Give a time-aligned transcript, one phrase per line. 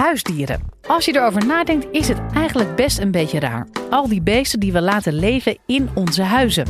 [0.00, 0.60] Huisdieren.
[0.86, 3.66] Als je erover nadenkt, is het eigenlijk best een beetje raar.
[3.90, 6.66] Al die beesten die we laten leven in onze huizen.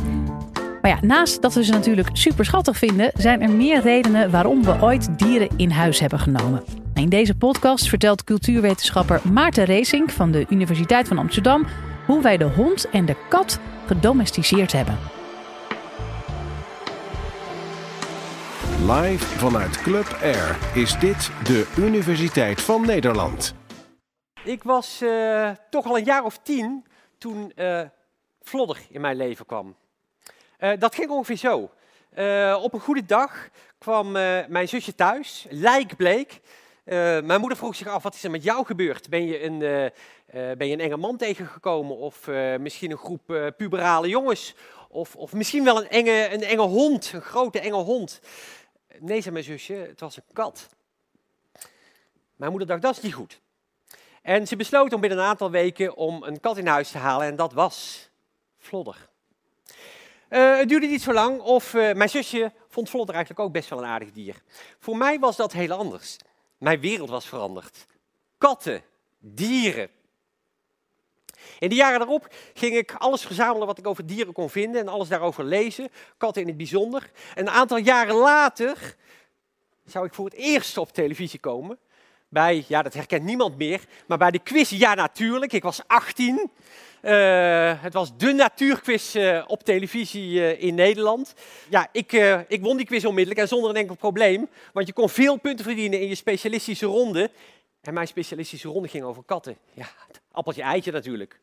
[0.81, 4.63] Maar ja, naast dat we ze natuurlijk super schattig vinden, zijn er meer redenen waarom
[4.63, 6.63] we ooit dieren in huis hebben genomen.
[6.93, 11.65] In deze podcast vertelt cultuurwetenschapper Maarten Racing van de Universiteit van Amsterdam
[12.05, 14.97] hoe wij de hond en de kat gedomesticeerd hebben.
[18.87, 23.53] Live vanuit Club Air is dit de Universiteit van Nederland.
[24.43, 26.85] Ik was uh, toch al een jaar of tien
[27.17, 27.81] toen uh,
[28.41, 29.75] Vlodder in mijn leven kwam.
[30.59, 31.57] Uh, dat ging ongeveer zo.
[32.63, 34.11] op een goede dag kwam
[34.47, 36.41] mijn zusje thuis, lijkbleek.
[37.23, 39.09] mijn moeder vroeg zich af, wat is er met jou gebeurd?
[39.09, 39.59] Ben je een,
[40.57, 42.27] ben je een enge man tegengekomen of
[42.59, 44.55] misschien een groep puberale jongens?
[44.89, 48.21] Of, of misschien wel een enge, een enge hond, een grote enge hond.
[48.99, 50.69] Nee, zei mijn zusje, het was een kat.
[52.35, 53.41] Mijn moeder dacht, dat is niet goed.
[54.21, 57.27] En ze besloot om binnen een aantal weken om een kat in huis te halen
[57.27, 58.09] en dat was
[58.57, 59.09] Vlodder.
[60.29, 63.69] Uh, het duurde niet zo lang of uh, mijn zusje vond Vlodder eigenlijk ook best
[63.69, 64.41] wel een aardig dier.
[64.79, 66.17] Voor mij was dat heel anders.
[66.57, 67.85] Mijn wereld was veranderd.
[68.37, 68.83] Katten,
[69.19, 69.89] dieren,
[71.59, 74.87] in de jaren daarop ging ik alles verzamelen wat ik over dieren kon vinden en
[74.87, 77.11] alles daarover lezen, katten in het bijzonder.
[77.35, 78.95] En een aantal jaren later
[79.85, 81.77] zou ik voor het eerst op televisie komen.
[82.29, 85.53] Bij, ja, dat herkent niemand meer, maar bij de quiz Ja Natuurlijk.
[85.53, 86.51] Ik was 18.
[87.01, 91.33] Uh, het was de natuurquiz uh, op televisie uh, in Nederland.
[91.69, 92.11] Ja, ik,
[92.47, 94.47] ik won die quiz onmiddellijk en zonder een enkel probleem.
[94.73, 97.31] Want je kon veel punten verdienen in je specialistische ronde.
[97.81, 99.57] En mijn specialistische ronde ging over katten.
[99.73, 99.87] Ja,
[100.31, 101.39] appeltje eitje natuurlijk.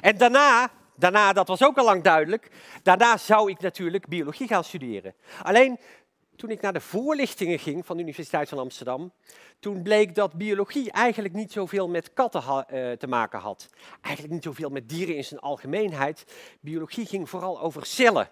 [0.00, 2.50] En daarna, daarna, dat was ook al lang duidelijk,
[2.82, 5.14] daarna zou ik natuurlijk biologie gaan studeren.
[5.42, 5.78] Alleen
[6.36, 9.12] toen ik naar de voorlichtingen ging van de Universiteit van Amsterdam,
[9.58, 13.68] toen bleek dat biologie eigenlijk niet zoveel met katten uh, te maken had.
[14.00, 16.24] Eigenlijk niet zoveel met dieren in zijn algemeenheid.
[16.60, 18.30] Biologie ging vooral over cellen.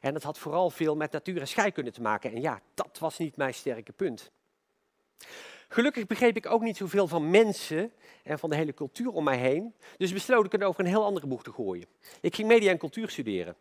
[0.00, 2.32] En dat had vooral veel met natuur en scheikunde te maken.
[2.32, 4.30] En ja, dat was niet mijn sterke punt.
[5.72, 7.92] Gelukkig begreep ik ook niet zoveel van mensen
[8.22, 9.74] en van de hele cultuur om mij heen.
[9.96, 11.86] Dus besloot ik het over een heel andere boeg te gooien.
[12.20, 13.56] Ik ging media en cultuur studeren.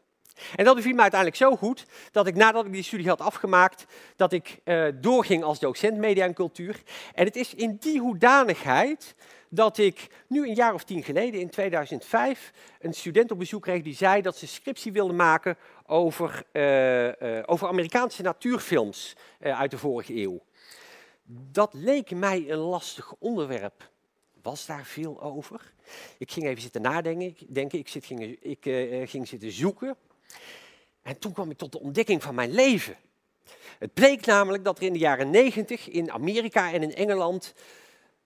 [0.55, 3.85] En dat beviel me uiteindelijk zo goed dat ik nadat ik die studie had afgemaakt,
[4.15, 6.81] dat ik uh, doorging als docent media en cultuur.
[7.13, 9.15] En het is in die hoedanigheid
[9.49, 13.81] dat ik nu een jaar of tien geleden, in 2005, een student op bezoek kreeg
[13.81, 17.13] die zei dat ze scriptie wilde maken over, uh, uh,
[17.45, 20.41] over Amerikaanse natuurfilms uit de vorige eeuw.
[21.31, 23.89] Dat leek mij een lastig onderwerp.
[24.41, 25.73] Was daar veel over?
[26.17, 27.53] Ik ging even zitten nadenken.
[27.53, 27.79] Denken.
[27.79, 29.95] Ik, zit, ging, ik uh, ging zitten zoeken.
[31.01, 32.97] En toen kwam ik tot de ontdekking van mijn leven.
[33.79, 37.53] Het bleek namelijk dat er in de jaren negentig in Amerika en in Engeland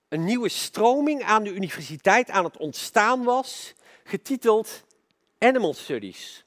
[0.08, 4.84] een nieuwe stroming aan de universiteit aan het ontstaan was, getiteld
[5.38, 6.44] Animal Studies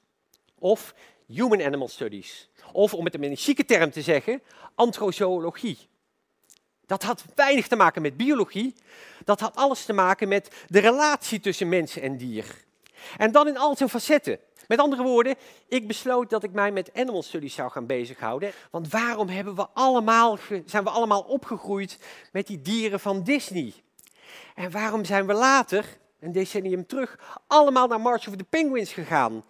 [0.58, 0.94] of
[1.26, 2.48] Human Animal Studies.
[2.72, 4.42] Of om het een chique term te zeggen,
[4.74, 5.88] antrozoologie.
[6.88, 8.74] Dat had weinig te maken met biologie.
[9.24, 12.64] Dat had alles te maken met de relatie tussen mens en dier.
[13.16, 14.38] En dan in al zijn facetten.
[14.66, 15.34] Met andere woorden,
[15.68, 18.52] ik besloot dat ik mij met animal studies zou gaan bezighouden.
[18.70, 21.98] Want waarom hebben we allemaal, zijn we allemaal opgegroeid
[22.32, 23.74] met die dieren van Disney?
[24.54, 29.44] En waarom zijn we later, een decennium terug, allemaal naar March of the Penguins gegaan?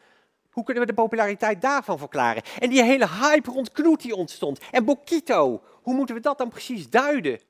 [0.59, 2.43] Hoe kunnen we de populariteit daarvan verklaren?
[2.59, 4.61] En die hele hype rond Knoet die ontstond.
[4.71, 7.41] En Bokito, hoe moeten we dat dan precies duiden?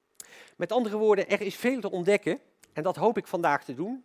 [0.56, 2.40] Met andere woorden, er is veel te ontdekken.
[2.72, 4.04] En dat hoop ik vandaag te doen.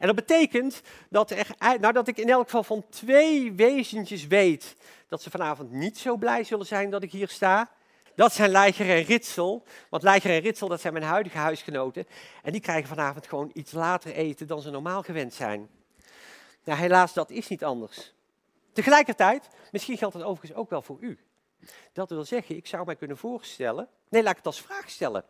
[0.00, 1.46] En dat betekent dat, er,
[1.80, 4.76] nou, ik in elk geval van twee wezentjes weet
[5.08, 7.70] dat ze vanavond niet zo blij zullen zijn dat ik hier sta.
[8.14, 9.64] Dat zijn Leiger en Ritsel.
[9.88, 12.06] Want Leiger en Ritsel, dat zijn mijn huidige huisgenoten.
[12.42, 15.68] En die krijgen vanavond gewoon iets later eten dan ze normaal gewend zijn.
[16.64, 18.13] Nou, helaas, dat is niet anders.
[18.74, 21.18] Tegelijkertijd, misschien geldt het overigens ook wel voor u.
[21.92, 25.24] Dat wil zeggen, ik zou mij kunnen voorstellen, nee, laat ik het als vraag stellen.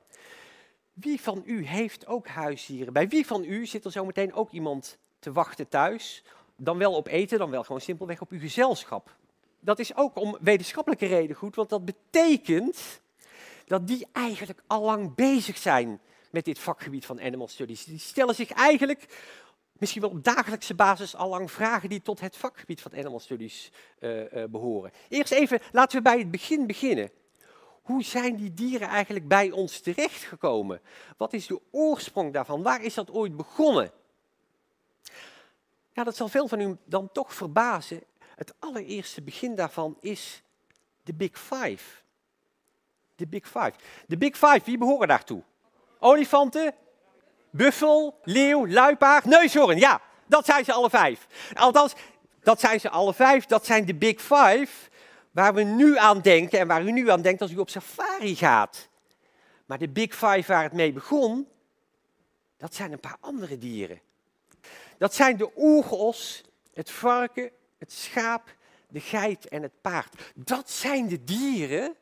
[0.93, 2.93] Wie van u heeft ook huisdieren?
[2.93, 6.25] Bij wie van u zit er zometeen ook iemand te wachten thuis?
[6.57, 9.17] Dan wel op eten, dan wel gewoon simpelweg op uw gezelschap.
[9.61, 13.01] Dat is ook om wetenschappelijke reden goed, want dat betekent
[13.67, 16.01] dat die eigenlijk al lang bezig zijn
[16.31, 17.85] met dit vakgebied van animal studies.
[17.85, 19.07] Die stellen zich eigenlijk
[19.79, 23.71] misschien wel op dagelijkse basis al lang vragen die tot het vakgebied van animal studies
[24.01, 24.91] uh, uh, behoren.
[25.09, 27.11] Eerst even, laten we bij het begin beginnen.
[27.83, 30.81] Hoe zijn die dieren eigenlijk bij ons terechtgekomen?
[31.17, 32.63] Wat is de oorsprong daarvan?
[32.63, 33.93] Waar is dat ooit begonnen?
[35.93, 38.03] Ja, dat zal veel van u dan toch verbazen.
[38.35, 40.43] Het allereerste begin daarvan is
[41.03, 42.03] de Big Five.
[43.17, 43.73] De Big Five.
[44.07, 45.43] De Big Five, wie behoren daartoe?
[45.99, 46.75] Olifanten,
[47.57, 49.79] buffel, leeuw, luipaard, neushoorn.
[49.79, 51.27] Ja, dat zijn ze alle vijf.
[51.55, 51.95] Althans,
[52.43, 53.47] dat zijn ze alle vijf.
[53.47, 54.69] Dat zijn de Big Five
[55.31, 58.37] waar we nu aan denken en waar u nu aan denkt als u op safari
[58.37, 58.89] gaat.
[59.67, 61.49] Maar de Big Five waar het mee begon,
[62.57, 64.01] dat zijn een paar andere dieren.
[64.99, 66.43] Dat zijn de oeros,
[66.75, 68.55] het varken, het schaap,
[68.89, 70.33] de geit en het paard.
[70.35, 71.95] Dat zijn de dieren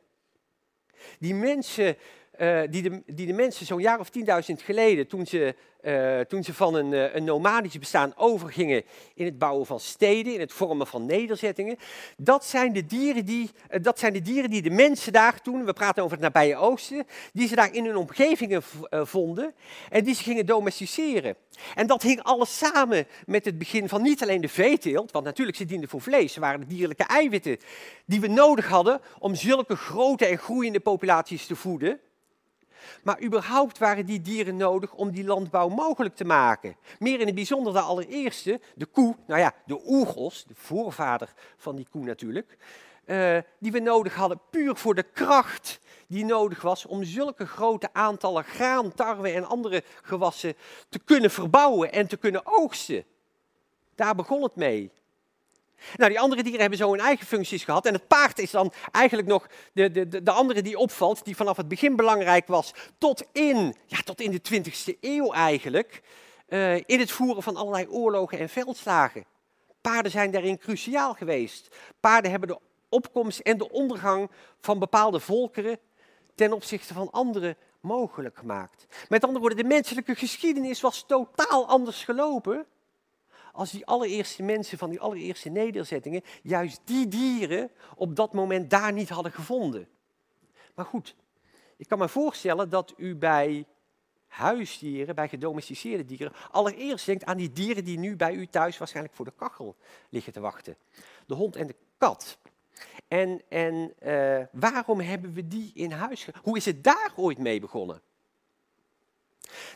[1.19, 1.97] die mensen
[2.39, 4.23] uh, die, de, die de mensen zo'n jaar of 10.000
[4.55, 8.83] geleden, toen ze, uh, toen ze van een, uh, een nomadisch bestaan overgingen
[9.13, 11.77] in het bouwen van steden, in het vormen van nederzettingen,
[12.17, 13.49] dat zijn de dieren die,
[13.81, 17.05] dat zijn de, dieren die de mensen daar toen, we praten over het nabije oosten,
[17.33, 19.53] die ze daar in hun omgevingen vonden
[19.89, 21.35] en die ze gingen domesticeren.
[21.75, 25.57] En dat hing alles samen met het begin van niet alleen de veeteelt, want natuurlijk
[25.57, 27.57] ze dienden voor vlees, ze waren de dierlijke eiwitten
[28.05, 31.99] die we nodig hadden om zulke grote en groeiende populaties te voeden.
[33.03, 36.75] Maar überhaupt waren die dieren nodig om die landbouw mogelijk te maken.
[36.99, 41.75] Meer in het bijzonder de allereerste, de koe, nou ja, de oergos, de voorvader van
[41.75, 42.57] die koe natuurlijk,
[43.05, 47.89] uh, die we nodig hadden puur voor de kracht die nodig was om zulke grote
[47.93, 50.55] aantallen graan, tarwe en andere gewassen
[50.89, 53.05] te kunnen verbouwen en te kunnen oogsten.
[53.95, 54.91] Daar begon het mee.
[55.95, 57.85] Nou, die andere dieren hebben zo hun eigen functies gehad.
[57.85, 61.57] En het paard is dan eigenlijk nog de, de, de andere die opvalt, die vanaf
[61.57, 66.01] het begin belangrijk was, tot in, ja, tot in de 20e eeuw eigenlijk,
[66.49, 69.25] uh, in het voeren van allerlei oorlogen en veldslagen.
[69.81, 71.75] Paarden zijn daarin cruciaal geweest.
[71.99, 72.59] Paarden hebben de
[72.89, 74.29] opkomst en de ondergang
[74.61, 75.79] van bepaalde volkeren
[76.35, 78.85] ten opzichte van andere mogelijk gemaakt.
[79.09, 82.65] Met andere woorden, de menselijke geschiedenis was totaal anders gelopen
[83.53, 88.93] als die allereerste mensen van die allereerste nederzettingen juist die dieren op dat moment daar
[88.93, 89.87] niet hadden gevonden.
[90.75, 91.15] Maar goed,
[91.77, 93.65] ik kan me voorstellen dat u bij
[94.27, 99.15] huisdieren, bij gedomesticeerde dieren, allereerst denkt aan die dieren die nu bij u thuis waarschijnlijk
[99.15, 99.75] voor de kachel
[100.09, 100.77] liggen te wachten.
[101.25, 102.37] De hond en de kat.
[103.07, 106.27] En, en uh, waarom hebben we die in huis?
[106.41, 108.01] Hoe is het daar ooit mee begonnen?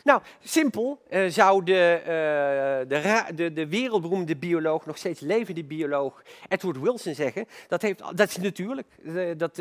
[0.04, 6.22] Nou, simpel uh, zou de, uh, de, de, de, wereldberoemde bioloog, nog steeds levende bioloog,
[6.48, 7.46] Edward Wilson zeggen.
[7.68, 9.56] Dat, heeft, dat is natuurlijk, uh, dat,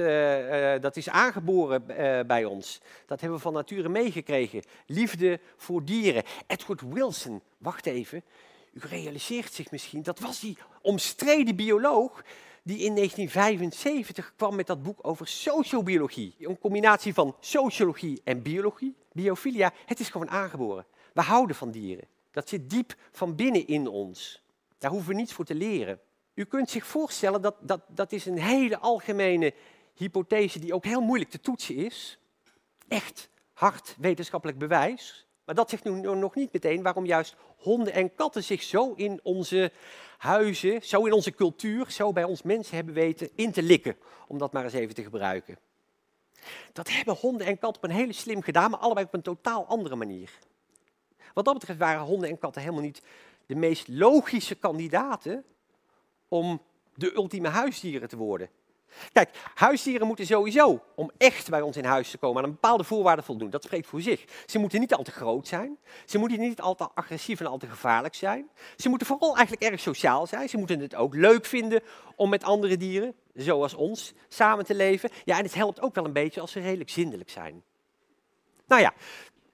[0.82, 1.86] dat is aangeboren
[2.28, 2.82] bij ons.
[3.06, 4.62] Dat hebben we van nature meegekregen.
[4.86, 6.24] Liefde voor dieren.
[6.48, 8.24] Edward Wilson, wacht even.
[8.74, 12.24] U realiseert zich misschien, dat was die omstreden bioloog
[12.68, 16.36] die in 1975 kwam met dat boek over sociobiologie.
[16.40, 18.96] Een combinatie van sociologie en biologie.
[19.12, 20.86] Biofilia, het is gewoon aangeboren.
[21.14, 22.08] We houden van dieren.
[22.32, 24.44] Dat zit diep van binnen in ons.
[24.78, 26.00] Daar hoeven we niets voor te leren.
[26.34, 29.54] U kunt zich voorstellen dat dat, dat is een hele algemene
[29.94, 32.20] hypothese die ook heel moeilijk te toetsen is.
[32.88, 35.27] Echt hard wetenschappelijk bewijs.
[35.48, 39.20] Maar dat zegt nu nog niet meteen waarom juist honden en katten zich zo in
[39.24, 39.72] onze
[40.18, 43.98] huizen, zo in onze cultuur, zo bij ons mensen hebben weten in te likken.
[44.28, 45.58] Om dat maar eens even te gebruiken.
[46.74, 49.66] Dat hebben honden en katten op een hele slim gedaan, maar allebei op een totaal
[49.66, 50.32] andere manier.
[51.34, 53.02] Wat dat betreft waren honden en katten helemaal niet
[53.46, 55.44] de meest logische kandidaten
[56.28, 56.62] om
[56.94, 58.50] de ultieme huisdieren te worden.
[59.12, 62.84] Kijk, huisdieren moeten sowieso, om echt bij ons in huis te komen, aan een bepaalde
[62.84, 63.50] voorwaarde voldoen.
[63.50, 64.24] Dat spreekt voor zich.
[64.46, 65.78] Ze moeten niet al te groot zijn.
[66.06, 68.50] Ze moeten niet al te agressief en al te gevaarlijk zijn.
[68.78, 70.50] Ze moeten vooral eigenlijk erg sociaal zijn.
[70.50, 71.82] Ze moeten het ook leuk vinden
[72.16, 75.10] om met andere dieren, zoals ons, samen te leven.
[75.26, 77.64] Ja, en het helpt ook wel een beetje als ze redelijk zindelijk zijn.
[78.68, 78.94] Nou ja,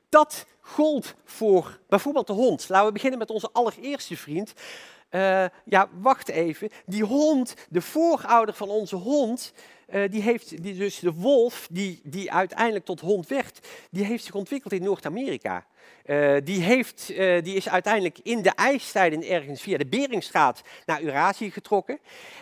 [0.10, 2.70] dat gold voor bijvoorbeeld de hond.
[2.70, 4.54] Laten we beginnen met onze allereerste vriend.
[5.16, 6.70] Uh, ja, wacht even.
[6.86, 9.54] Die hond, de voorouder van onze hond,
[9.90, 14.24] uh, die heeft, die, dus de wolf, die, die uiteindelijk tot hond werd, die heeft
[14.24, 15.66] zich ontwikkeld in Noord-Amerika.
[16.06, 21.02] Uh, die, heeft, uh, die is uiteindelijk in de ijstijden ergens via de Beringstraat naar
[21.02, 22.00] Eurasië getrokken.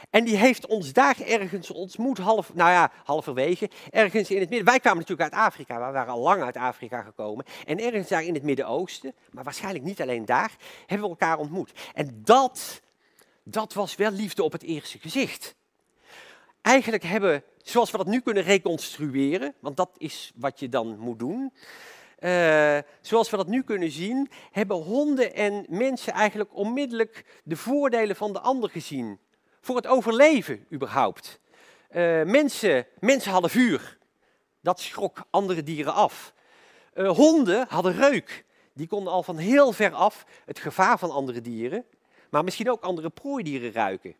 [0.10, 4.68] En die heeft ons daar ergens ontmoet, half, nou ja, halverwege, ergens in het midden.
[4.68, 7.46] Wij kwamen natuurlijk uit Afrika, we waren al lang uit Afrika gekomen.
[7.66, 11.72] En ergens daar in het Midden-Oosten, maar waarschijnlijk niet alleen daar, hebben we elkaar ontmoet.
[11.94, 12.82] En dat,
[13.44, 15.56] dat was wel liefde op het eerste gezicht.
[16.62, 21.20] Eigenlijk hebben, zoals we dat nu kunnen reconstrueren, want dat is wat je dan moet
[21.20, 21.54] doen.
[22.24, 28.16] Uh, zoals we dat nu kunnen zien, hebben honden en mensen eigenlijk onmiddellijk de voordelen
[28.16, 29.20] van de ander gezien.
[29.62, 31.40] Voor het overleven überhaupt.
[31.92, 33.98] Uh, mensen, mensen hadden vuur.
[34.62, 36.34] Dat schrok andere dieren af.
[36.94, 38.46] Uh, honden hadden reuk.
[38.74, 41.86] Die konden al van heel ver af het gevaar van andere dieren,
[42.30, 44.16] maar misschien ook andere prooidieren ruiken.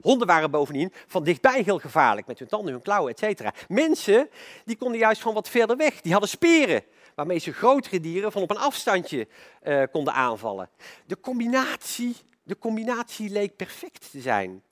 [0.00, 3.48] Honden waren bovendien van dichtbij heel gevaarlijk, met hun tanden, hun klauwen, etc.
[3.68, 4.30] Mensen
[4.64, 6.00] die konden juist van wat verder weg.
[6.00, 6.82] Die hadden speren,
[7.14, 9.28] waarmee ze grotere dieren van op een afstandje
[9.62, 10.68] uh, konden aanvallen.
[11.06, 14.62] De combinatie, de combinatie leek perfect te zijn.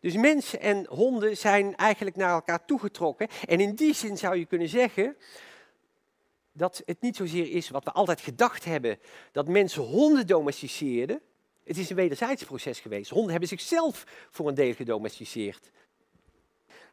[0.00, 3.28] Dus mensen en honden zijn eigenlijk naar elkaar toegetrokken.
[3.46, 5.16] En in die zin zou je kunnen zeggen
[6.52, 8.98] dat het niet zozeer is wat we altijd gedacht hebben,
[9.32, 11.20] dat mensen honden domesticeerden.
[11.68, 13.10] Het is een wederzijds proces geweest.
[13.10, 15.70] Honden hebben zichzelf voor een deel gedomesticeerd.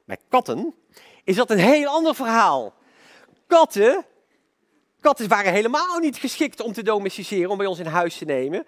[0.05, 0.75] Bij katten
[1.23, 2.73] is dat een heel ander verhaal.
[3.47, 4.05] Katten,
[4.99, 8.65] katten waren helemaal niet geschikt om te domesticeren, om bij ons in huis te nemen.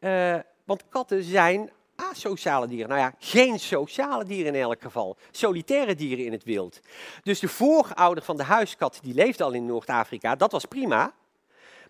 [0.00, 2.88] Uh, want katten zijn asociale dieren.
[2.88, 5.16] Nou ja, geen sociale dieren in elk geval.
[5.30, 6.80] Solitaire dieren in het wild.
[7.22, 11.14] Dus de voorouder van de huiskat, die leefde al in Noord-Afrika, dat was prima.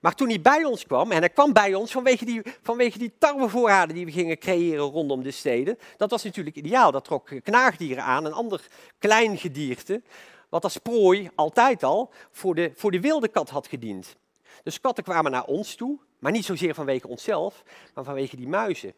[0.01, 3.13] Maar toen hij bij ons kwam, en hij kwam bij ons vanwege die, vanwege die
[3.19, 6.91] tarwevoorraden die we gingen creëren rondom de steden, dat was natuurlijk ideaal.
[6.91, 8.67] Dat trok knaagdieren aan, een ander
[8.99, 10.03] klein gedierte,
[10.49, 14.17] wat als prooi altijd al voor de, voor de wilde kat had gediend.
[14.63, 17.63] Dus katten kwamen naar ons toe, maar niet zozeer vanwege onszelf,
[17.95, 18.95] maar vanwege die muizen.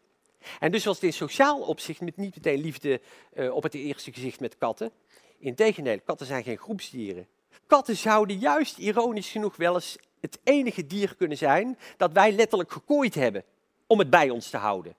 [0.59, 3.01] En dus was het in sociaal opzicht met niet meteen liefde
[3.33, 4.91] uh, op het eerste gezicht met katten.
[5.39, 7.27] Integendeel, katten zijn geen groepsdieren.
[7.67, 12.71] Katten zouden juist ironisch genoeg wel eens het enige dier kunnen zijn dat wij letterlijk
[12.71, 13.43] gekooid hebben
[13.87, 14.95] om het bij ons te houden.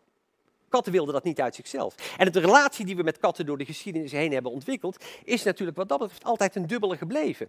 [0.69, 1.95] Katten wilden dat niet uit zichzelf.
[2.17, 5.77] En de relatie die we met katten door de geschiedenis heen hebben ontwikkeld, is natuurlijk
[5.77, 7.49] wat dat betreft altijd een dubbele gebleven.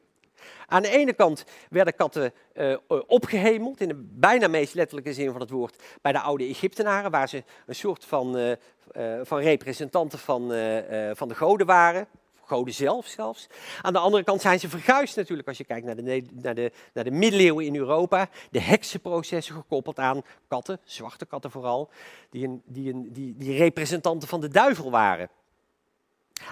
[0.67, 2.77] Aan de ene kant werden katten uh,
[3.07, 7.29] opgehemeld, in de bijna meest letterlijke zin van het woord, bij de oude Egyptenaren, waar
[7.29, 8.53] ze een soort van, uh,
[9.23, 10.41] van representanten van,
[11.13, 12.07] van de goden waren.
[12.45, 13.47] Goden zelf zelfs.
[13.81, 16.71] Aan de andere kant zijn ze verguisd natuurlijk als je kijkt naar de, naar, de,
[16.93, 18.29] naar de middeleeuwen in Europa.
[18.51, 21.89] De heksenprocessen gekoppeld aan katten, zwarte katten vooral,
[22.29, 25.29] die, een, die, een, die, die representanten van de duivel waren.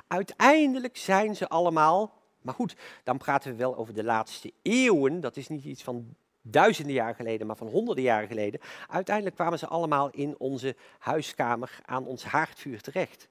[0.08, 5.20] Uiteindelijk zijn ze allemaal maar goed, dan praten we wel over de laatste eeuwen.
[5.20, 8.60] Dat is niet iets van duizenden jaar geleden, maar van honderden jaren geleden.
[8.88, 13.28] Uiteindelijk kwamen ze allemaal in onze huiskamer aan ons haardvuur terecht.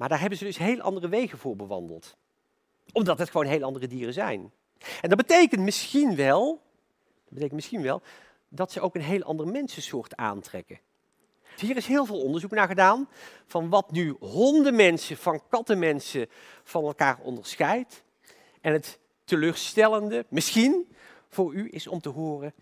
[0.00, 2.16] Maar daar hebben ze dus heel andere wegen voor bewandeld.
[2.92, 4.52] Omdat het gewoon heel andere dieren zijn.
[5.00, 6.62] En dat betekent misschien wel,
[7.24, 8.02] dat betekent misschien wel
[8.48, 10.80] dat ze ook een heel ander mensensoort aantrekken.
[11.56, 13.08] Hier is heel veel onderzoek naar gedaan
[13.46, 16.26] van wat nu hondenmensen van kattenmensen
[16.62, 18.02] van elkaar onderscheidt.
[18.60, 20.96] En het teleurstellende, misschien
[21.28, 22.54] voor u, is om te horen,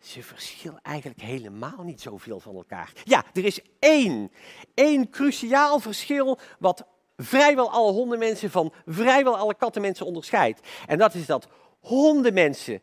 [0.00, 2.92] ze verschillen eigenlijk helemaal niet zoveel van elkaar.
[3.04, 4.30] Ja, er is één,
[4.74, 10.60] één cruciaal verschil wat vrijwel alle hondenmensen van vrijwel alle kattenmensen onderscheidt.
[10.86, 11.48] En dat is dat
[11.80, 12.82] hondenmensen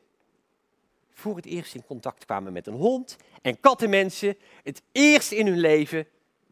[1.12, 5.60] voor het eerst in contact kwamen met een hond en kattenmensen het eerst in hun
[5.60, 6.08] leven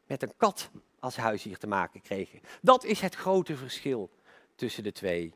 [0.07, 0.69] met een kat
[1.00, 2.39] als huisdier te maken kregen.
[2.62, 4.10] Dat is het grote verschil
[4.55, 5.34] tussen de twee.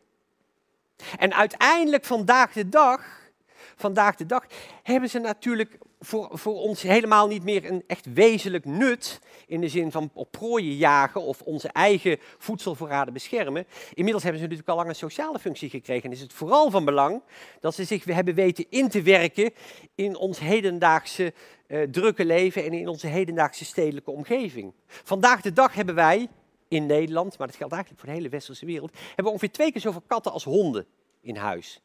[1.17, 3.28] En uiteindelijk vandaag de dag,
[3.75, 4.45] vandaag de dag
[4.83, 9.69] hebben ze natuurlijk voor, voor ons helemaal niet meer een echt wezenlijk nut in de
[9.69, 13.65] zin van op prooien jagen of onze eigen voedselvoorraden beschermen.
[13.93, 16.85] Inmiddels hebben ze natuurlijk al lang een sociale functie gekregen en is het vooral van
[16.85, 17.21] belang
[17.59, 19.51] dat ze zich hebben weten in te werken
[19.95, 21.33] in ons hedendaagse
[21.67, 24.73] uh, drukke leven en in onze hedendaagse stedelijke omgeving.
[24.85, 26.27] Vandaag de dag hebben wij
[26.67, 29.71] in Nederland, maar dat geldt eigenlijk voor de hele westerse wereld, hebben we ongeveer twee
[29.71, 30.85] keer zoveel katten als honden
[31.21, 31.81] in huis.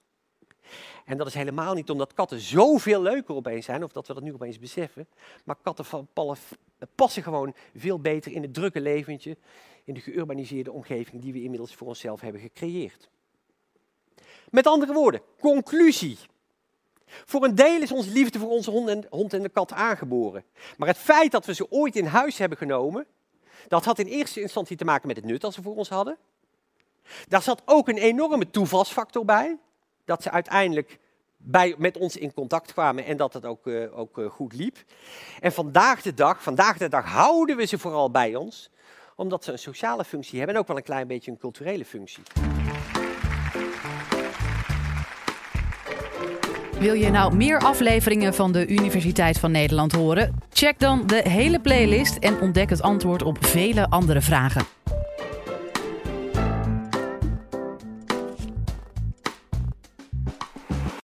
[1.04, 4.23] En dat is helemaal niet omdat katten zoveel leuker opeens zijn, of dat we dat
[4.23, 5.06] nu opeens beseffen,
[5.44, 6.09] maar katten
[6.94, 9.37] passen gewoon veel beter in het drukke leventje,
[9.85, 13.09] in de geurbaniseerde omgeving die we inmiddels voor onszelf hebben gecreëerd.
[14.50, 16.18] Met andere woorden, conclusie.
[17.06, 20.44] Voor een deel is onze liefde voor onze hond en, hond en de kat aangeboren.
[20.76, 23.06] Maar het feit dat we ze ooit in huis hebben genomen,
[23.68, 26.18] dat had in eerste instantie te maken met het nut dat ze voor ons hadden.
[27.28, 29.59] Daar zat ook een enorme toevalsfactor bij.
[30.05, 30.99] Dat ze uiteindelijk
[31.37, 34.77] bij, met ons in contact kwamen en dat het ook, uh, ook uh, goed liep.
[35.41, 38.71] En vandaag de dag, vandaag de dag houden we ze vooral bij ons,
[39.17, 42.23] omdat ze een sociale functie hebben en ook wel een klein beetje een culturele functie.
[46.79, 50.35] Wil je nou meer afleveringen van de Universiteit van Nederland horen?
[50.53, 54.84] Check dan de hele playlist en ontdek het antwoord op vele andere vragen.